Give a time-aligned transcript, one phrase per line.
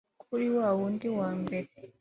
[0.21, 1.67] kuri wa wundi wa mbere